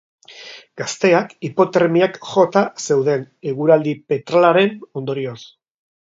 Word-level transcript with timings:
Gazteak 0.81 1.33
hipotermiak 1.47 2.17
jota 2.29 2.63
zeuden, 2.85 3.25
eguraldi 3.51 3.93
petralaren 4.13 4.73
ondorioz. 5.01 5.37